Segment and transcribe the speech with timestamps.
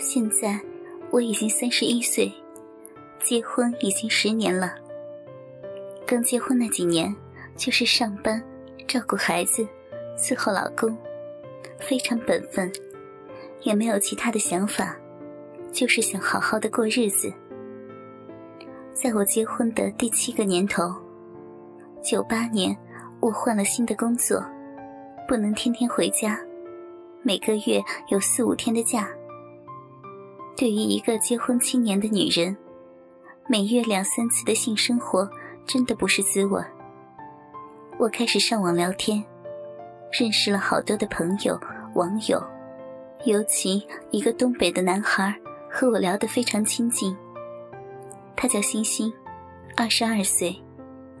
[0.00, 0.58] 现在
[1.10, 2.32] 我已经三十一岁，
[3.22, 4.74] 结婚已经十年了。
[6.06, 7.14] 刚结婚那几年，
[7.54, 8.42] 就是上班、
[8.88, 9.66] 照顾孩子、
[10.16, 10.96] 伺候老公，
[11.78, 12.72] 非常本分，
[13.60, 14.96] 也没有其他的想法，
[15.70, 17.30] 就是想好好的过日子。
[18.94, 20.94] 在我结婚的第七个年头，
[22.02, 22.76] 九八年，
[23.20, 24.42] 我换了新的工作，
[25.28, 26.40] 不能天天回家，
[27.22, 29.10] 每个月有四五天的假。
[30.60, 32.54] 对于一个结婚七年的女人，
[33.48, 35.26] 每月两三次的性生活
[35.66, 36.62] 真的不是滋味。
[37.98, 39.24] 我开始上网聊天，
[40.12, 41.58] 认识了好多的朋友、
[41.94, 42.38] 网友，
[43.24, 45.34] 尤其一个东北的男孩
[45.70, 47.16] 和我聊得非常亲近。
[48.36, 49.10] 他叫星星，
[49.74, 50.54] 二十二岁，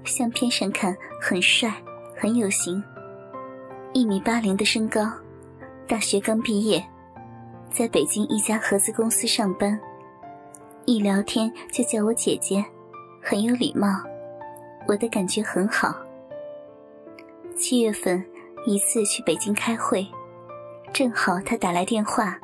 [0.04, 1.72] 相片上看很帅，
[2.14, 2.84] 很有型，
[3.94, 5.10] 一米八零的身高，
[5.88, 6.84] 大学刚毕业。
[7.70, 9.78] 在北京一家合资公司上班，
[10.86, 12.64] 一聊天就叫我姐姐，
[13.22, 13.86] 很有礼貌，
[14.88, 15.94] 我的感觉很好。
[17.56, 18.22] 七月份
[18.66, 20.06] 一次去北京开会，
[20.92, 22.36] 正好他打来电话，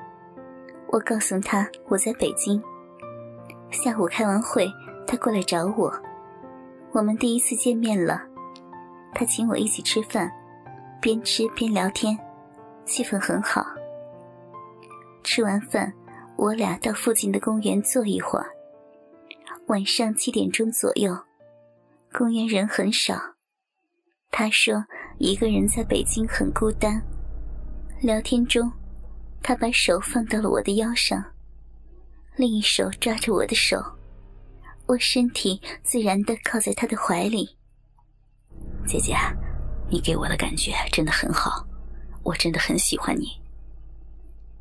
[0.88, 2.62] 我告诉他我在北京。
[3.70, 4.70] 下午开完会，
[5.06, 5.92] 他过来找我，
[6.92, 8.22] 我们第一次见面了，
[9.12, 10.30] 他请我一起吃饭，
[11.00, 12.16] 边吃边聊天，
[12.84, 13.66] 气氛很好。
[15.36, 15.92] 吃完饭，
[16.38, 18.46] 我俩到附近的公园坐一会儿。
[19.66, 21.14] 晚上七点钟左右，
[22.10, 23.20] 公园人很少。
[24.30, 24.82] 他说
[25.18, 27.02] 一个人在北京很孤单。
[28.00, 28.72] 聊天中，
[29.42, 31.22] 他把手放到了我的腰上，
[32.36, 33.76] 另一手抓着我的手，
[34.86, 37.58] 我身体自然的靠在他的怀里。
[38.86, 39.14] 姐姐，
[39.90, 41.62] 你给我的感觉真的很好，
[42.22, 43.26] 我真的很喜欢你。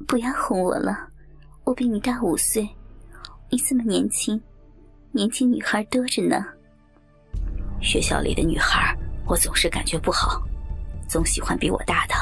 [0.07, 1.07] 不要哄我了，
[1.63, 2.67] 我比你大五岁，
[3.49, 4.39] 你这么年轻，
[5.11, 6.45] 年轻女孩多着呢。
[7.81, 10.43] 学校里的女孩，我总是感觉不好，
[11.07, 12.13] 总喜欢比我大的，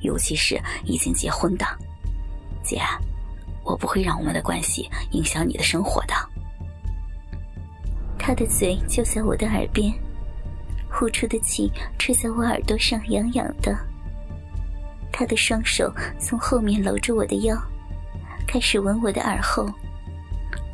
[0.00, 1.66] 尤其是已经结婚的。
[2.62, 2.80] 姐，
[3.62, 6.14] 我不会让我们的关系影响你的生活的。
[8.18, 9.92] 他的嘴就在我的耳边，
[10.90, 13.76] 呼出的气吹在我耳朵上，痒痒的。
[15.18, 15.90] 他的双手
[16.20, 17.56] 从后面搂着我的腰，
[18.46, 19.66] 开始吻我的耳后，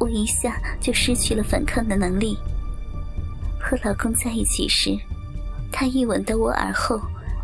[0.00, 2.36] 我一下就失去了反抗的能力。
[3.60, 4.98] 和老公在一起时，
[5.70, 7.00] 他一吻到我耳后，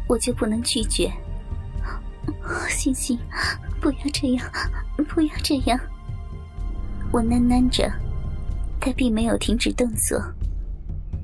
[0.09, 1.09] 我就不能拒绝。
[2.69, 3.17] 星星，
[3.81, 4.45] 不要这样，
[5.09, 5.79] 不要这样！
[7.13, 7.89] 我喃喃着，
[8.81, 10.21] 他并没有停止动作，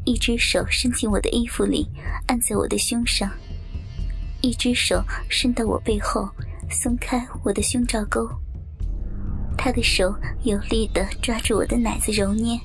[0.04, 1.90] 一只手伸进我的衣服里，
[2.28, 3.28] 按在我的胸上。
[4.44, 6.28] 一只手伸到我背后，
[6.68, 8.28] 松开我的胸罩钩。
[9.56, 12.60] 他的手有力地抓住我的奶子揉捏，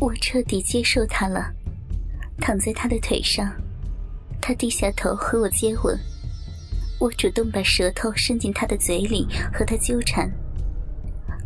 [0.00, 1.54] 我彻底接受他了，
[2.38, 3.48] 躺在他的腿上，
[4.40, 5.96] 他低下头和我接吻，
[6.98, 10.28] 我主动把舌头伸进他的嘴里和他纠缠，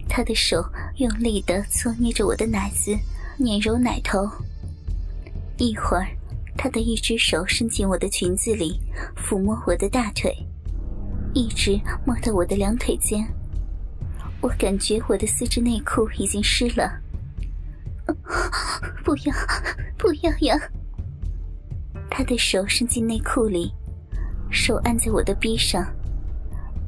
[0.08, 0.64] 他的手
[0.96, 2.96] 用力地搓捏着我的奶子，
[3.36, 4.26] 捻揉奶头，
[5.58, 6.08] 一会儿。
[6.66, 8.80] 他的一只手伸进我的裙子里，
[9.16, 10.36] 抚摸我的大腿，
[11.32, 13.24] 一直摸到我的两腿间。
[14.40, 17.00] 我感觉我的丝质内裤已经湿了。
[19.04, 19.32] 不要，
[19.96, 20.58] 不要呀！
[22.10, 23.72] 他的手伸进内裤里，
[24.50, 25.86] 手按在我的臂上。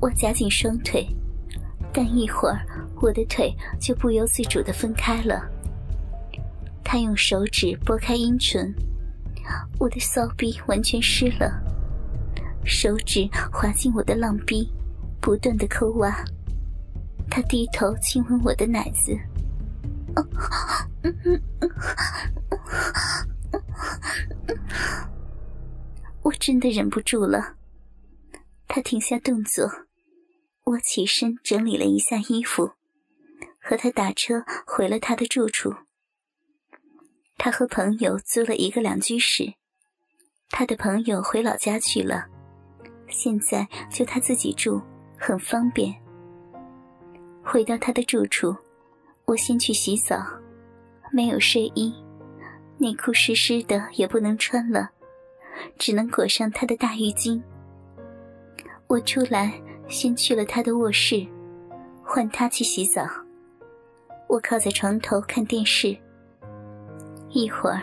[0.00, 1.06] 我夹紧双腿，
[1.92, 2.66] 但一会儿
[3.00, 5.48] 我的腿就不由自主的分开了。
[6.82, 8.74] 他用手指拨开阴唇。
[9.78, 11.62] 我的骚逼完全湿了，
[12.64, 14.72] 手指滑进我的浪逼，
[15.20, 16.24] 不断的抠挖。
[17.30, 19.16] 他低头亲吻我的奶子，
[26.22, 27.56] 我真的忍不住了。
[28.66, 29.70] 他停下动作，
[30.64, 32.72] 我起身整理了一下衣服，
[33.60, 35.74] 和他打车回了他的住处。
[37.38, 39.54] 他和朋友租了一个两居室，
[40.50, 42.26] 他的朋友回老家去了，
[43.08, 44.82] 现在就他自己住，
[45.16, 45.94] 很方便。
[47.44, 48.54] 回到他的住处，
[49.24, 50.26] 我先去洗澡，
[51.12, 51.94] 没有睡衣，
[52.76, 54.90] 内裤湿湿的也不能穿了，
[55.78, 57.40] 只能裹上他的大浴巾。
[58.88, 61.24] 我出来，先去了他的卧室，
[62.02, 63.06] 换他去洗澡。
[64.26, 65.96] 我靠在床头看电视。
[67.30, 67.82] 一会儿，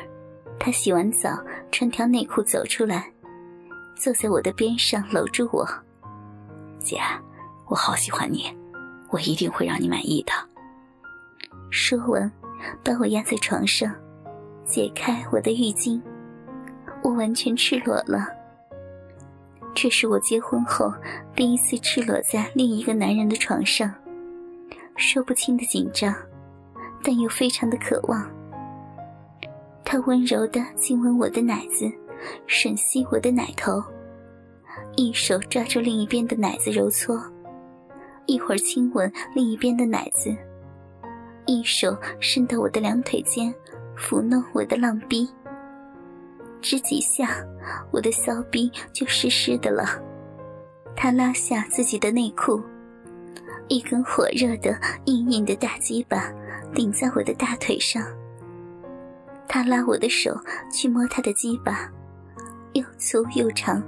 [0.59, 1.39] 他洗完澡，
[1.71, 3.11] 穿条内裤走出来，
[3.95, 5.67] 坐在我的边上，搂住我。
[6.79, 6.99] 姐，
[7.67, 8.45] 我好喜欢你，
[9.09, 10.31] 我一定会让你满意的。
[11.69, 12.31] 说完，
[12.83, 13.93] 把我压在床上，
[14.63, 16.01] 解开我的浴巾，
[17.03, 18.27] 我完全赤裸了。
[19.75, 20.91] 这是我结婚后
[21.35, 23.93] 第一次赤裸在另一个男人的床上，
[24.95, 26.15] 说不清的紧张，
[27.03, 28.27] 但又非常的渴望。
[29.85, 31.85] 他温柔的亲吻我的奶子，
[32.47, 33.81] 吮吸我的奶头，
[34.97, 37.21] 一手抓住另一边的奶子揉搓，
[38.25, 40.35] 一会儿亲吻另一边的奶子，
[41.45, 43.53] 一手伸到我的两腿间，
[43.95, 45.29] 抚弄我的浪逼。
[46.61, 47.45] 只几下，
[47.91, 50.01] 我的骚逼就湿湿的了。
[50.95, 52.59] 他拉下自己的内裤，
[53.67, 56.33] 一根火热的、硬硬的大鸡巴
[56.73, 58.03] 顶在我的大腿上。
[59.47, 60.37] 他拉我的手
[60.71, 61.89] 去摸他的鸡巴，
[62.73, 63.81] 又粗又长，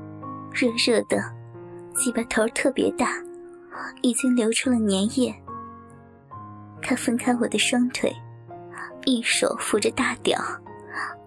[0.52, 1.22] 热热的，
[1.96, 3.14] 鸡巴头特别大，
[4.02, 5.34] 已经流出了粘液。
[6.82, 8.16] 他分开我的双腿，
[9.06, 10.40] 一手扶着大屌。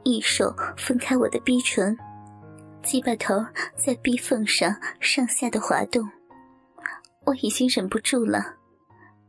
[0.03, 1.95] 一手分开我的逼唇，
[2.83, 3.45] 鸡巴头
[3.77, 6.09] 在逼缝上上下的滑动，
[7.27, 8.57] 我已经忍不住了，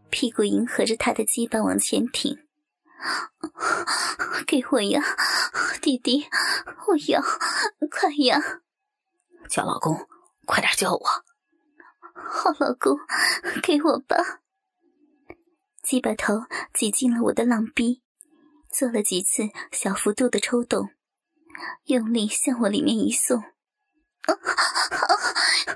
[0.09, 2.37] 屁股迎合着他的鸡巴往前挺，
[4.45, 5.01] 给我呀，
[5.81, 6.27] 弟弟，
[6.87, 7.21] 我要，
[7.89, 8.61] 快呀！
[9.49, 10.07] 叫老公，
[10.45, 10.99] 快点叫我！
[12.13, 12.97] 好老公，
[13.61, 14.41] 给我吧！
[15.83, 18.01] 鸡巴头挤进了我的浪逼。
[18.69, 20.91] 做了几次小幅度的抽动，
[21.85, 24.31] 用力向我里面一送，啊，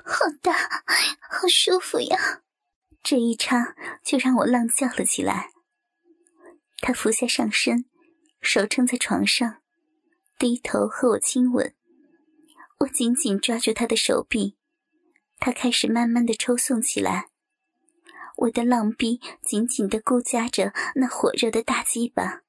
[0.02, 0.52] 好大，
[1.28, 2.40] 好舒服呀！
[3.02, 5.50] 这一插就让我浪叫了起来。
[6.86, 7.86] 他俯下上身，
[8.40, 9.56] 手撑在床上，
[10.38, 11.74] 低头和我亲吻。
[12.78, 14.56] 我紧紧抓住他的手臂，
[15.40, 17.26] 他开始慢慢的抽送起来。
[18.36, 22.42] 我的浪逼紧紧的箍夹着那火热的大鸡巴。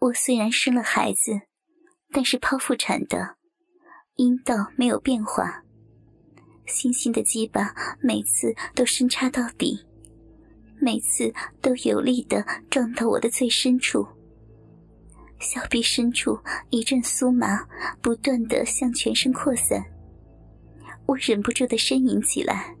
[0.00, 1.40] 我虽然生了孩子，
[2.12, 3.38] 但是剖腹产的，
[4.16, 5.64] 阴道没有变化。
[6.66, 9.86] 星星的鸡巴每次都深插到底，
[10.80, 14.06] 每次都有力的撞到我的最深处。
[15.38, 16.38] 小臂深处
[16.70, 17.66] 一阵酥麻，
[18.02, 19.84] 不断的向全身扩散。
[21.06, 22.74] 我忍不住的呻吟起来，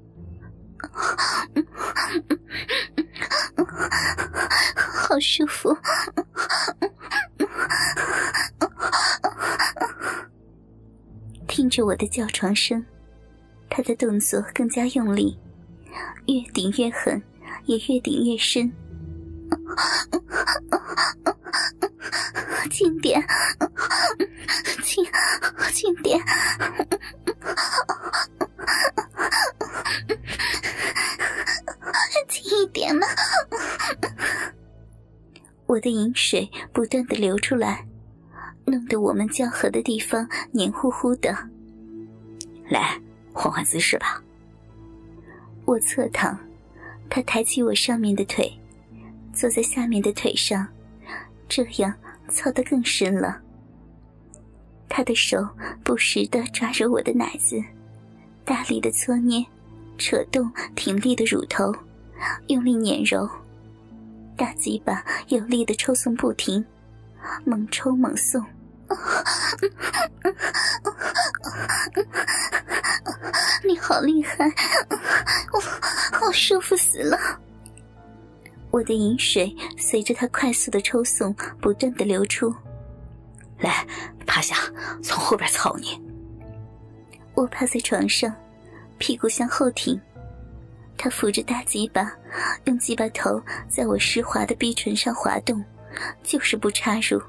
[4.76, 5.76] 好舒服。
[11.48, 12.84] 听着我的叫床声，
[13.68, 15.38] 他的动作更加用力，
[16.26, 17.20] 越顶越狠，
[17.70, 18.72] 也越顶越深。
[22.68, 23.24] 轻点，
[24.82, 25.06] 轻，
[25.72, 26.20] 轻点，
[32.28, 33.06] 轻一点嘛！
[35.66, 37.86] 我的饮水不断的流出来。
[38.64, 41.36] 弄得我们交合的地方黏糊糊的。
[42.68, 43.00] 来，
[43.32, 44.20] 换换姿势吧。
[45.64, 46.36] 我侧躺，
[47.10, 48.50] 他抬起我上面的腿，
[49.34, 50.66] 坐在下面的腿上，
[51.48, 51.92] 这样
[52.28, 53.40] 操得更深了。
[54.88, 55.46] 他的手
[55.82, 57.60] 不时的抓着我的奶子，
[58.44, 59.44] 大力的搓捏，
[59.98, 61.74] 扯动挺立的乳头，
[62.46, 63.28] 用力捻揉，
[64.36, 66.64] 大鸡巴有力的抽送不停，
[67.44, 68.44] 猛抽猛送。
[73.66, 74.52] 你好厉害，
[75.52, 75.60] 我
[76.16, 77.18] 好舒服死了。
[78.70, 82.54] 我的饮水随着他快速的抽送不断的流出。
[83.58, 83.86] 来，
[84.26, 84.56] 趴下，
[85.02, 86.00] 从后边操你。
[87.34, 88.34] 我趴在床上，
[88.98, 90.00] 屁股向后挺，
[90.96, 92.12] 他扶着大鸡巴，
[92.64, 95.62] 用鸡巴头在我湿滑的逼唇上滑动，
[96.22, 97.20] 就是不插入。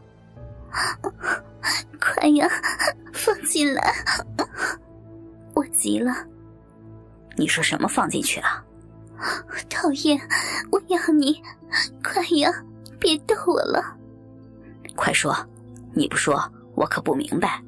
[2.00, 2.50] 快呀，
[3.14, 3.94] 放进来！
[5.54, 6.14] 我急了。
[7.38, 7.88] 你说什么？
[7.88, 8.64] 放进去了？
[9.70, 10.20] 讨厌！
[10.72, 11.42] 我要你，
[12.04, 12.52] 快呀，
[13.00, 13.96] 别逗我了。
[14.96, 15.36] 快说！
[15.94, 16.42] 你不说，
[16.76, 17.62] 我可不明白。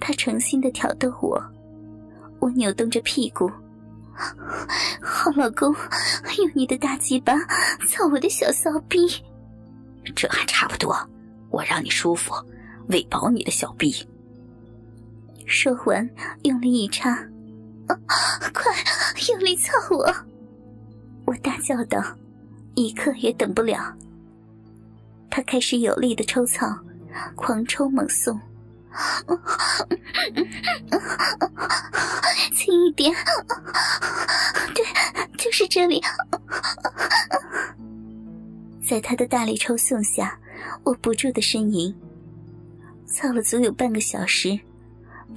[0.00, 1.42] 他诚心的挑逗我，
[2.38, 3.50] 我扭动着屁股。
[5.00, 5.74] 好老公，
[6.38, 7.34] 用你的大鸡巴
[7.88, 9.08] 操我的小骚逼。
[10.14, 10.96] 这还差不多。
[11.50, 12.34] 我让你舒服，
[12.88, 13.94] 喂饱你的小臂。
[15.48, 16.08] 说完，
[16.42, 17.16] 用力一插，
[18.52, 18.70] 快
[19.30, 20.14] 用力操我！
[21.24, 22.04] 我大叫道，
[22.74, 23.96] 一刻也等不了。
[25.30, 26.78] 他开始有力的抽操，
[27.34, 28.38] 狂抽猛送，
[32.54, 33.10] 轻一点，
[34.74, 34.84] 对，
[35.38, 36.02] 就是这里。
[38.86, 40.38] 在他的大力抽送下，
[40.84, 41.94] 我不住的呻吟。
[43.06, 44.58] 操了足有半个小时，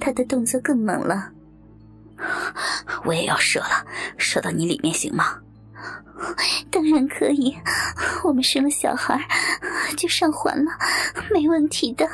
[0.00, 1.30] 他的动作更猛了。
[3.04, 3.84] 我也要射了，
[4.16, 5.38] 射到你里面行吗？
[6.70, 7.56] 当然可以，
[8.22, 9.18] 我们生了小孩
[9.96, 10.70] 就上环了，
[11.32, 12.08] 没问题的。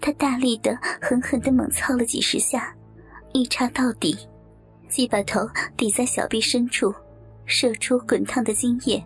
[0.00, 2.74] 他大力的、狠狠的猛操了几十下，
[3.32, 4.16] 一插到底，
[4.88, 6.94] 即把头抵在小臂深处，
[7.44, 9.04] 射出滚烫的精液，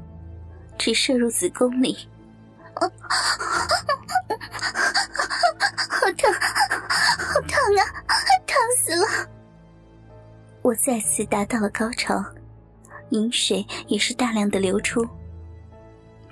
[0.78, 1.96] 直射入子宫里。
[2.78, 2.86] 好
[6.16, 6.32] 疼，
[6.88, 7.82] 好疼啊，
[8.46, 9.28] 疼死了！
[10.62, 12.24] 我再次达到了高潮，
[13.10, 15.06] 饮水也是大量的流出。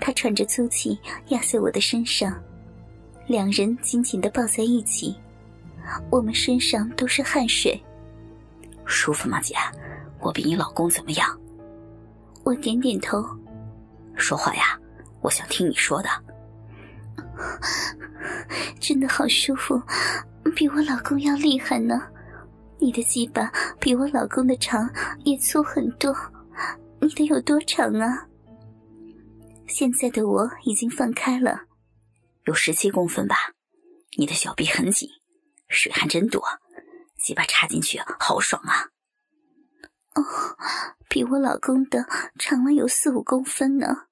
[0.00, 0.98] 他喘着粗气
[1.28, 2.42] 压在我的身上，
[3.26, 5.18] 两人紧紧的抱在一起，
[6.10, 7.80] 我们身上都是汗水。
[8.84, 9.54] 舒服吗，姐？
[10.20, 11.38] 我比你老公怎么样？
[12.44, 13.24] 我点点头。
[14.16, 14.78] 说话呀，
[15.20, 16.08] 我想听你说的。
[18.80, 19.80] 真的好舒服，
[20.56, 22.00] 比我老公要厉害呢。
[22.78, 24.90] 你的鸡巴比我老公的长
[25.22, 26.16] 也粗很多，
[26.98, 28.26] 你的有多长啊？
[29.66, 31.64] 现在的我已经放开了，
[32.44, 33.36] 有十七公分吧。
[34.16, 35.10] 你的小臂很紧，
[35.68, 36.42] 水还真多，
[37.18, 38.88] 鸡巴插进去好爽啊！
[40.14, 40.24] 哦，
[41.06, 42.06] 比我老公的
[42.38, 44.06] 长了有四五公分呢。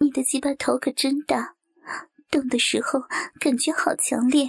[0.00, 1.56] 你的鸡巴头可真大，
[2.30, 3.02] 动的时候
[3.38, 4.48] 感觉好强烈。